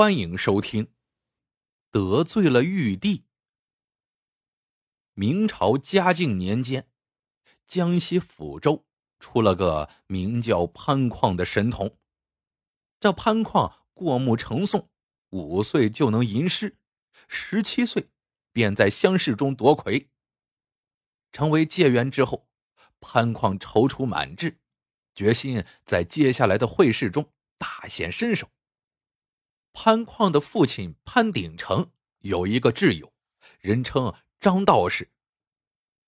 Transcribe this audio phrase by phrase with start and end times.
[0.00, 0.92] 欢迎收听。
[1.90, 3.24] 得罪了玉帝。
[5.14, 6.88] 明朝嘉靖年间，
[7.66, 8.86] 江西抚州
[9.18, 11.98] 出了个名叫潘矿的神童。
[13.00, 14.86] 这潘矿过目成诵，
[15.30, 16.78] 五岁就能吟诗，
[17.26, 18.08] 十七岁
[18.52, 20.10] 便在乡试中夺魁。
[21.32, 22.48] 成为解元之后，
[23.00, 24.60] 潘矿踌躇满志，
[25.16, 28.48] 决心在接下来的会试中大显身手。
[29.80, 33.12] 潘矿的父亲潘鼎成有一个挚友，
[33.60, 35.12] 人称张道士。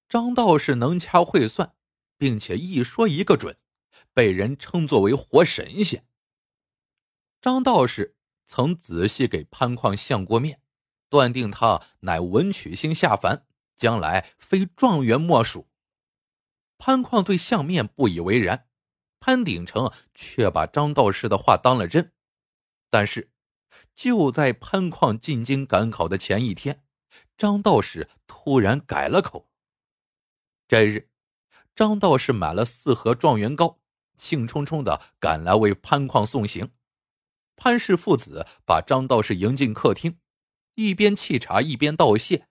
[0.09, 1.73] 张道士能掐会算，
[2.19, 3.57] 并且一说一个准，
[4.13, 6.05] 被人称作为活神仙。
[7.41, 10.61] 张道士曾仔细给潘矿相过面，
[11.09, 15.69] 断定他乃文曲星下凡，将来非状元莫属。
[16.77, 18.67] 潘矿对相面不以为然，
[19.21, 22.13] 潘鼎成却把张道士的话当了真。
[22.91, 23.30] 但是。
[23.95, 26.85] 就在潘矿进京赶考的前一天，
[27.37, 29.49] 张道士突然改了口。
[30.69, 31.11] 这日，
[31.75, 33.81] 张道士买了四盒状元糕，
[34.17, 36.73] 兴冲冲的赶来为潘矿送行。
[37.57, 40.19] 潘氏父子把张道士迎进客厅，
[40.77, 42.49] 一边沏茶一边道谢，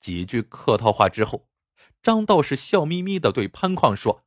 [0.00, 1.48] 几句客套话之后，
[2.02, 4.24] 张道士笑眯眯的对潘矿说：“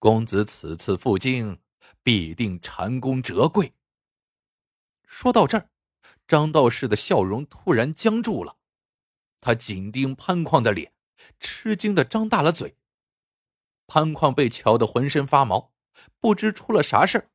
[0.00, 1.60] 公子此次赴京，
[2.02, 3.74] 必定蟾宫折桂。”
[5.06, 5.70] 说到这儿，
[6.26, 8.56] 张道士的笑容突然僵住了，
[9.40, 10.92] 他紧盯潘矿的脸，
[11.38, 12.76] 吃惊的张大了嘴。
[13.86, 15.72] 潘矿被瞧得浑身发毛，
[16.18, 17.30] 不知出了啥事儿。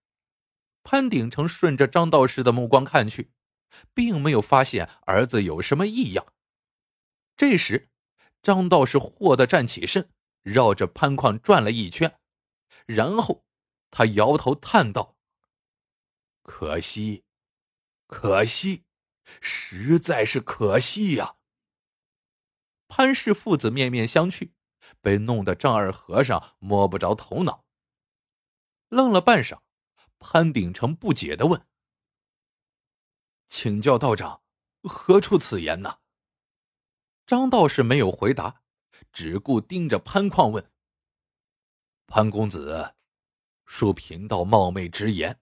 [0.83, 3.31] 潘鼎成顺着张道士的目光看去，
[3.93, 6.33] 并没有发现儿子有什么异样。
[7.37, 7.89] 这时，
[8.41, 10.09] 张道士霍地站起身，
[10.41, 12.19] 绕着潘矿转了一圈，
[12.87, 13.45] 然后
[13.91, 15.15] 他摇头叹道
[16.41, 17.23] ：“可惜。”
[18.09, 18.85] 可惜，
[19.39, 21.35] 实在是可惜呀！
[22.87, 24.53] 潘氏父子面面相觑，
[24.99, 27.67] 被弄得丈二和尚摸不着头脑。
[28.87, 29.61] 愣了半晌，
[30.17, 31.67] 潘鼎成不解的问
[33.47, 34.41] ：“请教道长，
[34.81, 35.99] 何出此言呢？”
[37.27, 38.63] 张道士没有回答，
[39.13, 40.71] 只顾盯着潘矿问
[42.07, 42.95] ：“潘公子，
[43.67, 45.39] 恕贫道冒昧直言，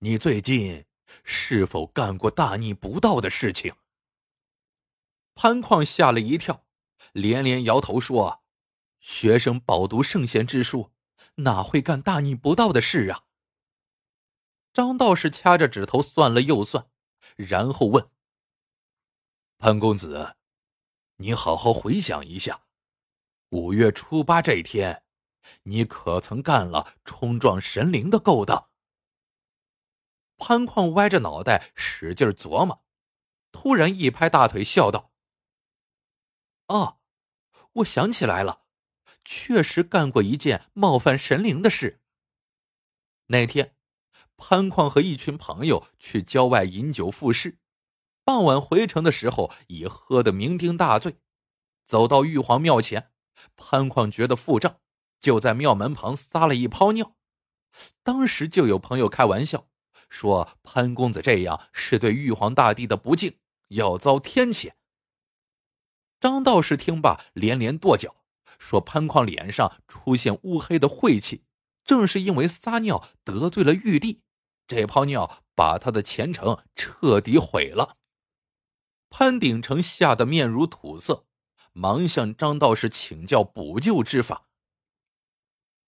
[0.00, 0.84] 你最近……”
[1.24, 3.74] 是否干过大逆不道的事情？
[5.34, 6.64] 潘矿吓了一跳，
[7.12, 8.42] 连连摇头说
[9.00, 10.92] ：“学生饱读圣贤之书，
[11.36, 13.24] 哪会干大逆不道的事啊？”
[14.72, 16.88] 张道士掐着指头算了又算，
[17.36, 18.10] 然后问
[19.58, 20.36] ：“潘公子，
[21.16, 22.62] 你好好回想一下，
[23.50, 25.02] 五月初八这一天，
[25.62, 28.68] 你可曾干了冲撞神灵的勾当？”
[30.38, 32.84] 潘矿歪着脑袋使劲琢磨，
[33.52, 35.12] 突然一拍大腿，笑道
[36.68, 36.98] ：“哦，
[37.72, 38.62] 我想起来了，
[39.24, 42.02] 确实干过一件冒犯神灵的事。
[43.28, 43.74] 那天，
[44.36, 47.58] 潘矿和一群朋友去郊外饮酒赋诗，
[48.24, 51.18] 傍晚回城的时候已喝得酩酊大醉。
[51.86, 53.10] 走到玉皇庙前，
[53.56, 54.80] 潘矿觉得腹胀，
[55.18, 57.16] 就在庙门旁撒了一泡尿。
[58.02, 59.68] 当时就有朋友开玩笑。”
[60.08, 64.72] 说潘公子这样是对玉皇大帝的不敬，要遭天谴。
[66.20, 68.16] 张道士听罢连连跺脚，
[68.58, 71.44] 说潘矿脸上出现乌黑的晦气，
[71.84, 74.22] 正是因为撒尿得罪了玉帝，
[74.66, 77.98] 这泡尿把他的前程彻底毁了。
[79.10, 81.26] 潘鼎成吓得面如土色，
[81.72, 84.48] 忙向张道士请教补救之法。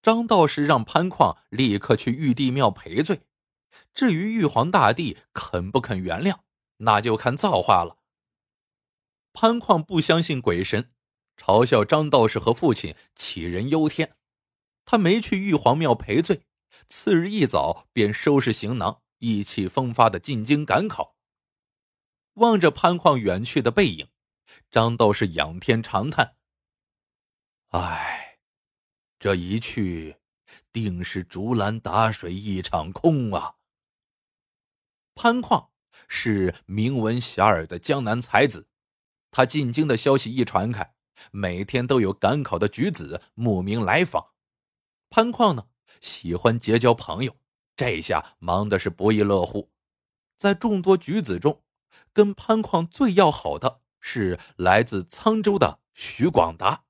[0.02, 3.22] 张道士让潘矿立刻去玉帝庙赔罪。
[3.94, 6.40] 至于玉皇大帝肯不肯原谅，
[6.78, 7.98] 那就看造化了。
[9.32, 10.92] 潘矿不相信鬼神，
[11.36, 14.16] 嘲笑张道士和父亲杞人忧天。
[14.84, 16.42] 他没去玉皇庙赔罪，
[16.88, 21.16] 次日一早便收拾行囊，意气风发的进京赶考。
[22.34, 24.08] 望着潘矿远去的背影，
[24.70, 26.36] 张道士仰天长叹
[27.70, 28.38] ：“唉，
[29.18, 30.16] 这一去，
[30.72, 33.56] 定是竹篮打水一场空啊！”
[35.20, 35.70] 潘旷
[36.06, 38.68] 是名闻遐迩的江南才子，
[39.32, 40.94] 他进京的消息一传开，
[41.32, 44.28] 每天都有赶考的举子慕名来访。
[45.10, 45.66] 潘旷呢，
[46.00, 47.36] 喜欢结交朋友，
[47.74, 49.72] 这下忙的是不亦乐乎。
[50.36, 51.64] 在众多举子中，
[52.12, 56.84] 跟潘旷最要好的是来自沧州的徐广达。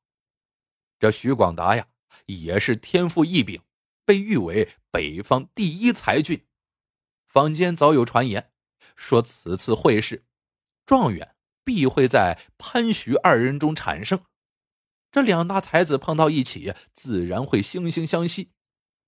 [1.01, 1.87] 这徐广达呀，
[2.27, 3.63] 也是天赋异禀，
[4.05, 6.45] 被誉为北方第一才俊。
[7.39, 8.51] 坊间早有传言，
[8.97, 10.25] 说此次会试，
[10.85, 14.25] 状元必会在潘徐二人中产生。
[15.13, 18.51] 这两大才子碰到一起，自然会惺惺相惜。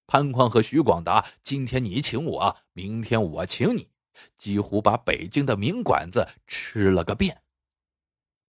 [0.07, 3.91] 潘况和徐广达，今天你请我，明天我请你，
[4.39, 7.43] 几乎把北京的名馆子吃了个遍。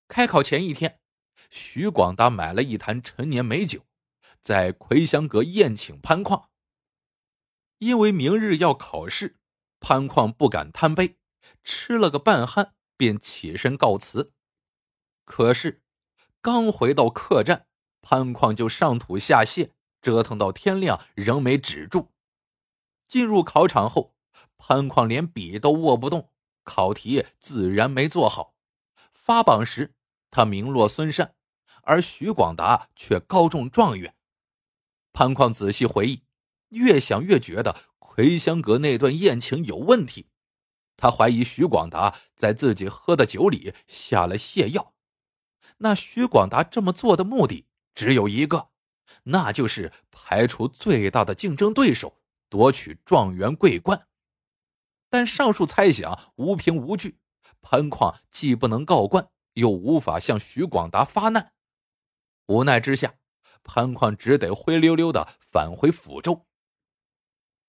[0.07, 0.99] 开考前一天，
[1.49, 3.87] 徐广达买了一坛陈年美酒，
[4.39, 6.51] 在葵香阁宴请潘况。
[7.79, 9.39] 因为明日要考试，
[9.81, 11.17] 潘况不敢贪杯，
[11.63, 14.31] 吃了个半酣，便起身告辞。
[15.25, 15.81] 可是，
[16.41, 17.65] 刚回到客栈，
[18.01, 22.11] 潘况就上吐下泻，折腾到天亮仍没止住。
[23.07, 24.15] 进入考场后，
[24.57, 26.29] 潘况连笔都握不动，
[26.63, 28.55] 考题自然没做好。
[29.11, 29.95] 发榜时，
[30.29, 31.35] 他名落孙山，
[31.81, 34.15] 而徐广达却高中状元。
[35.11, 36.23] 潘况仔细回忆。
[36.71, 37.75] 越想越觉得
[38.21, 40.27] 葵香阁那段宴请有问题，
[40.95, 44.93] 他怀疑徐广达在自己喝的酒里下了泻药。
[45.79, 47.65] 那徐广达这么做的目的
[47.95, 48.69] 只有一个，
[49.23, 54.07] 那就是排除最大的竞争对手，夺取状元桂冠。
[55.09, 57.17] 但上述猜想无凭无据，
[57.59, 61.53] 潘况既不能告官，又无法向徐广达发难。
[62.45, 63.15] 无奈之下，
[63.63, 66.45] 潘况只得灰溜溜的返回抚州。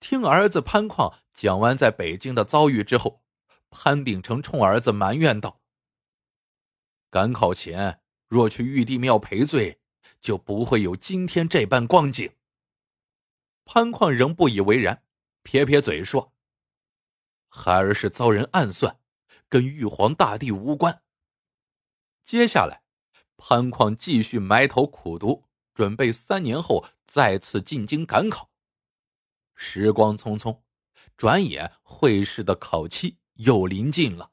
[0.03, 3.23] 听儿子潘况讲完在北京的遭遇之后，
[3.71, 5.61] 潘鼎成冲儿子埋怨道
[7.09, 9.79] ：“赶考前若去玉帝庙赔罪，
[10.19, 12.35] 就不会有今天这般光景。”
[13.65, 15.05] 潘况仍不以为然，
[15.45, 16.33] 撇撇嘴说
[17.49, 18.99] ：“孩儿是遭人暗算，
[19.49, 21.01] 跟玉皇大帝无关。”
[22.27, 22.83] 接下来，
[23.37, 28.51] 潘况继续埋头苦读，准备三年后再次进京赶考。
[29.65, 30.61] 时光匆匆，
[31.17, 34.33] 转眼会试的考期又临近了。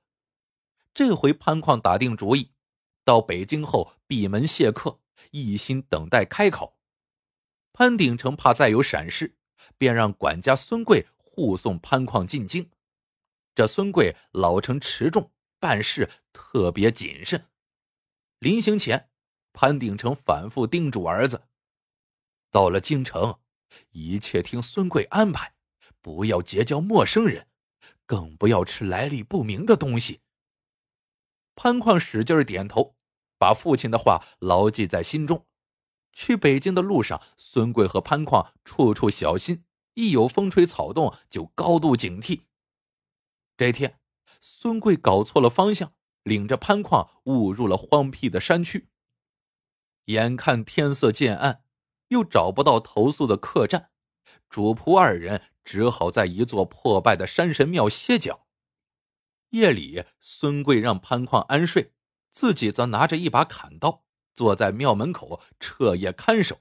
[0.92, 2.52] 这回潘矿打定主意，
[3.06, 5.00] 到北京后闭门谢客，
[5.30, 6.80] 一心等待开考。
[7.72, 9.38] 潘鼎成怕再有闪失，
[9.78, 12.72] 便让管家孙贵护送潘矿进京。
[13.54, 17.46] 这孙贵老成持重，办事特别谨慎。
[18.40, 19.12] 临行前，
[19.54, 21.44] 潘鼎成反复叮嘱儿子：
[22.50, 23.40] 到了京城。
[23.92, 25.54] 一切听孙贵安排，
[26.02, 27.48] 不要结交陌生人，
[28.06, 30.22] 更不要吃来历不明的东西。
[31.56, 32.96] 潘矿使劲点头，
[33.38, 35.46] 把父亲的话牢记在心中。
[36.14, 39.64] 去北京的路上，孙贵和潘矿处处小心，
[39.94, 42.42] 一有风吹草动就高度警惕。
[43.56, 44.00] 这天，
[44.42, 45.94] 孙贵搞错了方向，
[46.24, 48.90] 领着潘矿误入了荒僻的山区。
[50.06, 51.64] 眼看天色渐暗。
[52.10, 53.90] 又找不到投宿的客栈，
[54.50, 58.46] 主仆二人只好在一座破败的山神庙歇脚。
[59.50, 61.94] 夜里，孙贵让潘矿安睡，
[62.30, 64.04] 自己则拿着一把砍刀，
[64.34, 66.60] 坐在庙门口彻夜看守。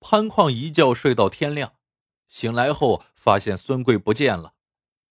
[0.00, 1.74] 潘矿一觉睡到天亮，
[2.28, 4.54] 醒来后发现孙贵不见了，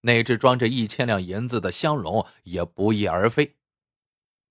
[0.01, 3.57] 那只装着一千两银子的香笼也不翼而飞。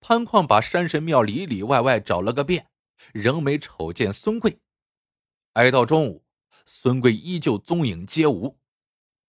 [0.00, 2.68] 潘矿把山神庙里里外外找了个遍。
[3.12, 4.60] 仍没瞅见孙贵，
[5.52, 6.24] 挨到中午，
[6.64, 8.58] 孙贵依旧踪影皆无。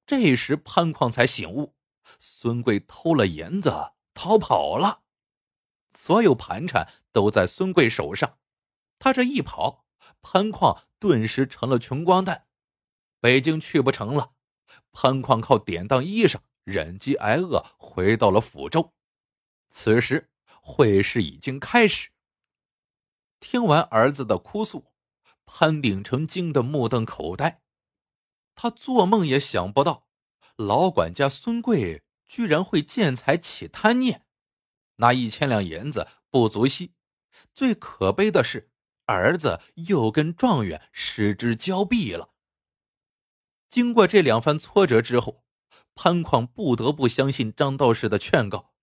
[0.05, 1.75] 这时潘矿才醒悟，
[2.19, 5.03] 孙贵偷了银子逃跑了，
[5.89, 8.37] 所有盘缠都在孙贵手上。
[8.99, 9.85] 他这一跑，
[10.21, 12.47] 潘矿顿时成了穷光蛋，
[13.19, 14.33] 北京去不成了。
[14.91, 18.93] 潘矿靠典当衣裳，忍饥挨饿，回到了抚州。
[19.69, 20.29] 此时
[20.61, 22.09] 会试已经开始。
[23.49, 24.91] 听完儿子的哭诉，
[25.45, 27.61] 潘鼎成惊得目瞪口呆。
[28.55, 30.09] 他做梦也想不到，
[30.57, 34.25] 老管家孙贵居然会见财起贪念。
[34.97, 36.91] 那一千两银子不足惜，
[37.53, 38.69] 最可悲的是，
[39.05, 42.31] 儿子又跟状元失之交臂了。
[43.69, 45.45] 经过这两番挫折之后，
[45.95, 48.73] 潘矿不得不相信张道士的劝告，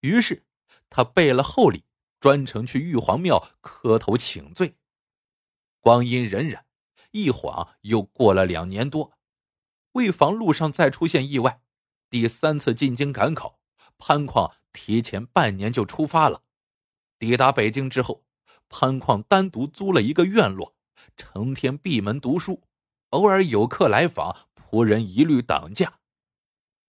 [0.00, 0.44] 于是
[0.90, 1.84] 他备了厚礼。
[2.22, 4.76] 专程去玉皇庙磕头请罪，
[5.80, 6.60] 光阴荏苒，
[7.10, 9.18] 一晃又过了两年多。
[9.94, 11.60] 为防路上再出现意外，
[12.08, 13.58] 第三次进京赶考，
[13.98, 16.44] 潘矿提前半年就出发了。
[17.18, 18.22] 抵达北京之后，
[18.68, 20.76] 潘矿单独租了一个院落，
[21.16, 22.62] 成天闭门读书，
[23.10, 25.98] 偶尔有客来访，仆人一律挡驾。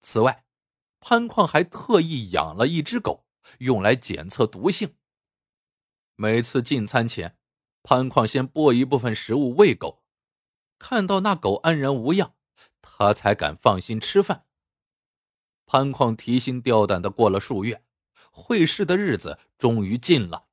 [0.03, 0.45] 此外，
[0.99, 3.25] 潘矿还特意养了一只狗，
[3.57, 4.93] 用来检测毒性。
[6.15, 7.37] 每次进餐前，
[7.81, 10.03] 潘矿先拨一部分食物喂狗，
[10.77, 12.33] 看到那狗安然无恙，
[12.81, 14.45] 他才敢放心吃饭。
[15.65, 17.83] 潘矿提心吊胆的过了数月，
[18.31, 20.45] 会试的日子终于近了。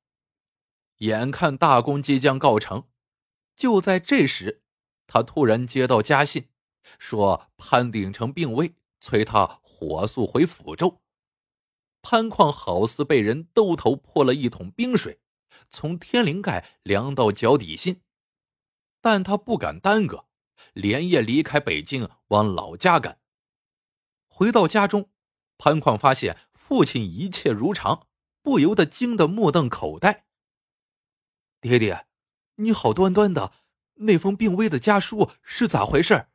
[0.97, 2.87] 眼看大功即将告成，
[3.55, 4.63] 就在这时，
[5.05, 6.49] 他突然接到家信，
[6.97, 11.01] 说潘鼎成病危，催他火速回抚州。
[12.01, 15.19] 潘矿好似被人兜头泼了一桶冰水，
[15.69, 18.01] 从天灵盖凉到脚底心。
[19.01, 20.27] 但他不敢耽搁，
[20.73, 23.19] 连夜离开北京，往老家赶。
[24.27, 25.09] 回到家中，
[25.57, 28.07] 潘矿发现父亲一切如常，
[28.41, 30.25] 不由得惊得目瞪口呆。
[31.59, 32.05] 爹爹，
[32.55, 33.53] 你好端端的，
[33.95, 36.27] 那封病危的家书是咋回事？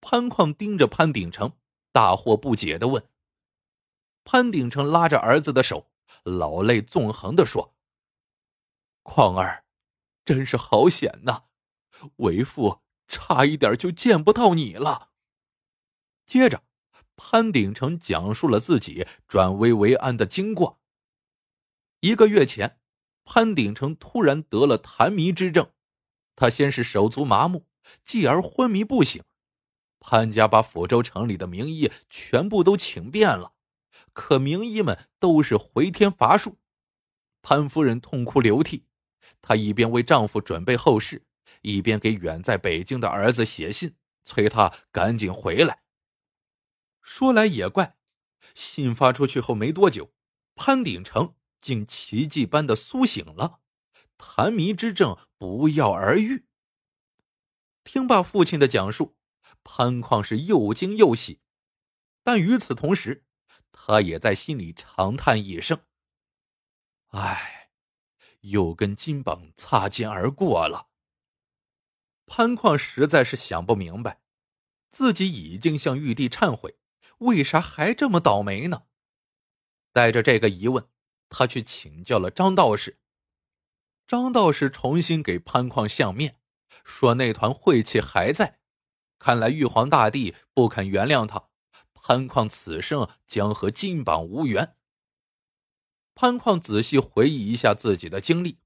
[0.00, 1.56] 潘矿盯着潘鼎成，
[1.90, 3.08] 大惑不解的问。
[4.24, 5.90] 潘鼎成拉着儿子的手，
[6.22, 7.74] 老泪纵横的说
[9.02, 9.64] ：“况儿，
[10.24, 11.44] 真是好险呐，
[12.16, 15.10] 为父差一点就见不到你了。”
[16.26, 16.64] 接着，
[17.16, 20.80] 潘鼎成讲述了自己转危为安的经过。
[22.00, 22.78] 一个月前。
[23.30, 25.70] 潘鼎成突然得了痰迷之症，
[26.34, 27.66] 他先是手足麻木，
[28.02, 29.22] 继而昏迷不醒。
[30.00, 33.52] 潘家把抚州城里的名医全部都请遍了，
[34.14, 36.56] 可名医们都是回天乏术。
[37.42, 38.86] 潘夫人痛哭流涕，
[39.40, 41.24] 她一边为丈夫准备后事，
[41.62, 43.94] 一边给远在北京的儿子写信，
[44.24, 45.82] 催他赶紧回来。
[47.02, 47.96] 说来也怪，
[48.54, 50.12] 信发出去后没多久，
[50.54, 51.34] 潘鼎成。
[51.60, 53.58] 竟奇迹般的苏醒了，
[54.16, 56.46] 痰迷之症不药而愈。
[57.82, 59.16] 听罢父亲的讲述，
[59.64, 61.40] 潘矿是又惊又喜，
[62.22, 63.24] 但与此同时，
[63.72, 65.80] 他也在心里长叹一声
[67.10, 67.57] ：“唉，
[68.40, 70.88] 又跟金榜擦肩而过了。”
[72.26, 74.20] 潘矿实在是想不明白，
[74.88, 76.78] 自己已经向玉帝忏悔，
[77.18, 78.84] 为啥还这么倒霉呢？
[79.92, 80.88] 带着这个疑问。
[81.30, 83.00] 他去请教了张道士，
[84.06, 86.40] 张道士重新给潘矿相面，
[86.84, 88.60] 说那团晦气还在，
[89.18, 91.50] 看来玉皇大帝不肯原谅他，
[91.92, 94.77] 潘矿此生将和金榜无缘。
[96.20, 98.58] 潘矿仔细回忆一下自己的经历，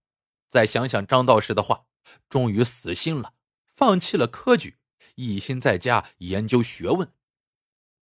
[0.48, 1.84] 再想想张道士的话，
[2.30, 3.34] 终于死心了，
[3.74, 4.78] 放弃了科举，
[5.16, 7.12] 一心在家研究学问。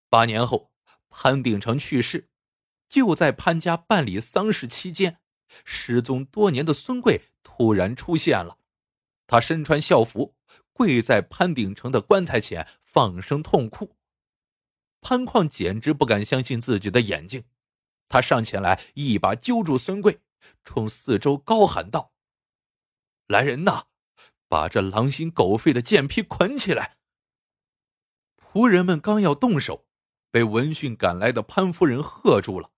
[0.08, 0.70] 八年后，
[1.08, 2.30] 潘鼎成去世。
[2.88, 5.18] 就在潘家办理丧事期间，
[5.64, 8.58] 失踪多年的孙贵突然出现了。
[9.26, 10.36] 他身穿校服，
[10.72, 13.96] 跪在潘鼎成的棺材前，放声痛哭。
[15.00, 17.42] 潘矿简直不敢相信自己的眼睛，
[18.10, 20.20] 他上前来，一把揪住孙贵，
[20.64, 22.12] 冲四周高喊道
[23.28, 23.86] ：“来人呐，
[24.48, 26.98] 把这狼心狗肺的贱婢捆起来！”
[28.36, 29.86] 仆人们刚要动手，
[30.32, 32.72] 被闻讯赶来的潘夫人喝住了。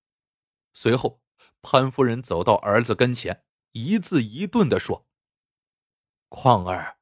[0.75, 1.23] 随后，
[1.63, 5.07] 潘夫人走到儿子跟前，一字一顿的说
[6.29, 6.99] ：“况儿，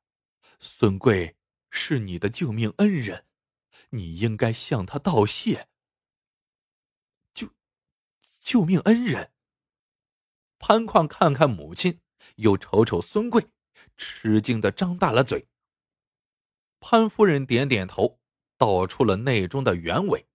[0.61, 1.37] 孙贵
[1.69, 3.27] 是你的救命恩人，
[3.91, 5.67] 你应该向他道谢。”
[8.41, 9.31] 救，命恩人。
[10.59, 12.01] 潘矿看看母亲，
[12.37, 13.47] 又瞅瞅孙贵，
[13.97, 15.47] 吃惊的张大了嘴。
[16.81, 18.19] 潘夫人点点头，
[18.59, 20.27] 道出了内中的原委。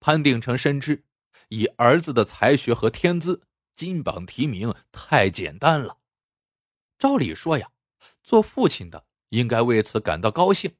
[0.00, 1.04] 潘鼎成深知。
[1.48, 3.42] 以儿子的才学和天资，
[3.74, 5.98] 金榜题名太简单了。
[6.98, 7.72] 照理说呀，
[8.22, 10.76] 做父亲的应该为此感到高兴，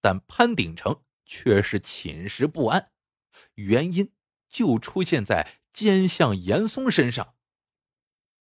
[0.00, 2.90] 但潘鼎成却是寝食不安。
[3.54, 4.12] 原因
[4.48, 7.34] 就出现在奸相严嵩身上。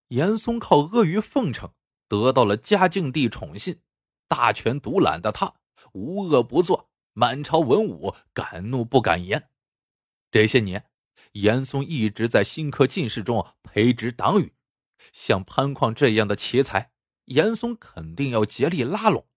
[0.10, 1.74] 严嵩靠阿谀奉承
[2.08, 3.82] 得到了嘉靖帝宠信，
[4.28, 5.56] 大权独揽的他
[5.94, 9.50] 无恶不作，满朝文武敢怒不敢言。
[10.32, 10.90] 这些年。
[11.32, 14.54] 严嵩一直在新科进士中培植党羽，
[15.12, 16.92] 像潘矿这样的奇才，
[17.26, 19.28] 严嵩肯定要竭力拉拢，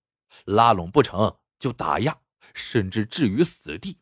[0.45, 2.21] 拉拢不成就打压，
[2.55, 3.99] 甚至置于死地。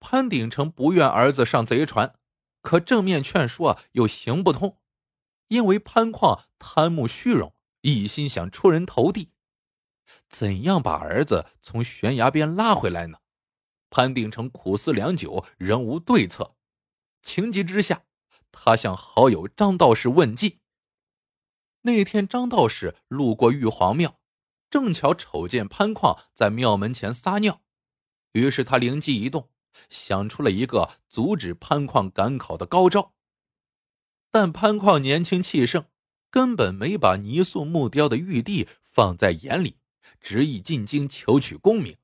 [0.00, 2.14] 潘鼎成不愿儿子上贼船，
[2.62, 4.78] 可正面劝说又行不通，
[5.48, 9.32] 因为潘矿贪慕虚荣，一心想出人头地。
[10.28, 13.18] 怎样把儿子从悬崖边拉回来呢？
[13.90, 16.56] 潘鼎成苦思良久，仍无对策。
[17.22, 18.04] 情急之下，
[18.52, 20.60] 他向好友张道士问计。
[21.82, 24.20] 那天，张道士路过玉皇庙，
[24.70, 27.62] 正巧瞅见潘矿在庙门前撒尿，
[28.32, 29.50] 于是他灵机一动，
[29.88, 33.14] 想出了一个阻止潘矿赶考的高招。
[34.30, 35.86] 但潘矿年轻气盛，
[36.30, 39.78] 根本没把泥塑木雕的玉帝放在眼里，
[40.20, 41.96] 执意进京求取功名。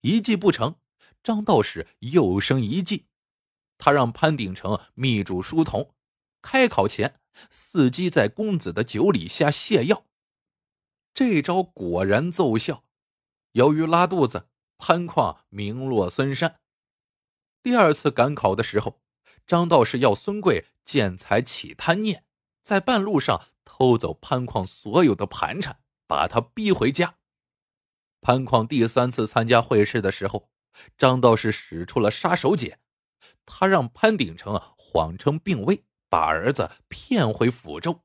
[0.00, 0.76] 一计不成，
[1.22, 3.06] 张道士又生一计，
[3.76, 5.94] 他让潘鼎成密嘱书童，
[6.40, 10.06] 开考前伺机在公子的酒里下泻药。
[11.12, 12.84] 这招果然奏效，
[13.52, 16.61] 由于拉肚子，潘矿名落孙山。
[17.62, 19.00] 第二次赶考的时候，
[19.46, 22.24] 张道士要孙贵见财起贪念，
[22.60, 27.18] 在半路上偷走潘矿所有的盘缠，把他逼回家。
[28.20, 30.50] 潘矿第三次参加会试的时候，
[30.98, 32.76] 张道士使出了杀手锏，
[33.46, 38.00] 他让潘鼎成谎称病危，把儿子骗回抚州。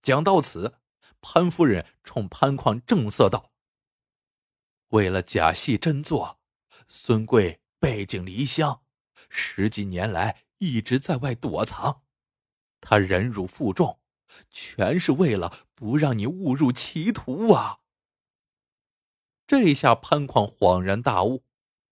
[0.00, 0.78] 讲到此，
[1.20, 3.52] 潘夫人冲潘矿正色道
[4.88, 6.40] ：“为了假戏真做，
[6.88, 8.80] 孙贵。”背井离乡，
[9.28, 12.00] 十几年来一直在外躲藏，
[12.80, 14.00] 他忍辱负重，
[14.48, 17.80] 全是为了不让你误入歧途啊！
[19.46, 21.44] 这下潘矿恍然大悟，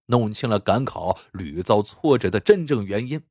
[0.06, 3.26] 弄清了赶考屡遭挫折的真正原因。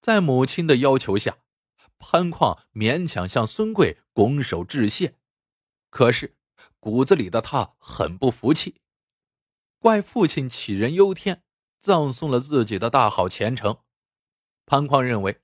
[0.00, 1.38] 在母亲的要求下，
[1.98, 5.16] 潘矿勉强向孙贵拱手致谢，
[5.90, 6.36] 可是
[6.78, 8.76] 骨子里的他很不服气。
[9.80, 11.42] 怪父亲杞人忧天，
[11.80, 13.78] 葬送了自己的大好前程。
[14.66, 15.40] 潘矿认为，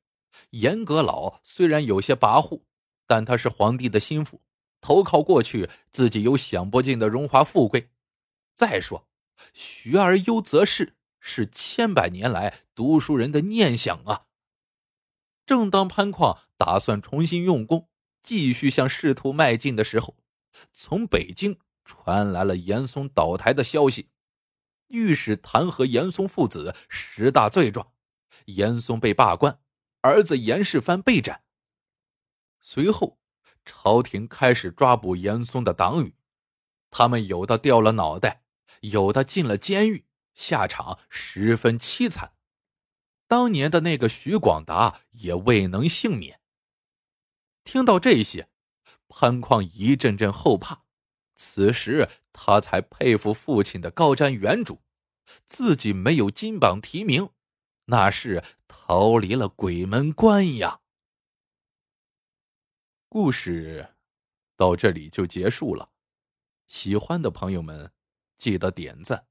[0.51, 2.61] 严阁老虽然有些跋扈，
[3.07, 4.43] 但他是皇帝的心腹，
[4.83, 7.89] 投靠过去，自己有享不尽的荣华富贵。
[8.55, 9.09] 再说，
[9.55, 14.27] 学而优则仕是千百年来读书人的念想啊。
[15.47, 17.89] 正当潘矿打算重新用功，
[18.21, 20.15] 继续向仕途迈进的时候，
[20.75, 24.11] 从北京传来了严嵩倒台的消息。
[24.89, 27.93] 御史弹劾严嵩父子十大罪状，
[28.47, 29.61] 严嵩被罢官，
[30.03, 31.45] 儿子严世蕃被斩。
[32.61, 33.19] 随后，
[33.65, 36.15] 朝廷开始抓捕严嵩的党羽，
[36.91, 38.45] 他们有的掉了脑袋，
[38.81, 42.35] 有的进了监狱，下场十分凄惨。
[43.29, 46.41] 当年的那个徐广达也未能幸免。
[47.65, 48.49] 听到这些，
[49.09, 50.86] 潘矿一阵阵后怕。
[51.37, 54.81] 此时他才佩服父亲的高瞻远瞩，
[55.45, 57.31] 自己没有金榜题名，
[57.85, 60.81] 那是逃离了鬼门关呀。
[63.09, 63.95] 故事
[64.57, 65.91] 到这里就结束了，
[66.69, 67.93] 喜欢的朋友们
[68.37, 69.27] 记得点赞、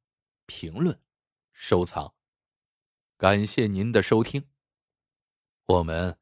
[0.46, 1.02] 评论、
[1.54, 2.16] 收藏，
[3.18, 4.48] 感谢您的收听，
[5.66, 6.20] 我们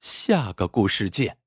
[0.00, 1.43] 下个故事见。